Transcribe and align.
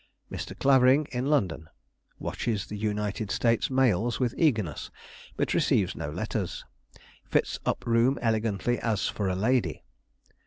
_Mr. 0.35 0.57
Clavering 0.57 1.05
in 1.11 1.27
London; 1.27 1.69
watches 2.17 2.65
the 2.65 2.75
United 2.75 3.29
States 3.29 3.69
mails 3.69 4.19
with 4.19 4.33
eagerness, 4.35 4.89
but 5.37 5.53
receives 5.53 5.93
no 5.95 6.09
letters. 6.09 6.65
Fits 7.23 7.59
up 7.67 7.85
room 7.85 8.17
elegantly, 8.19 8.79
as 8.79 9.05
for 9.07 9.29
a 9.29 9.35
lady. 9.35 9.83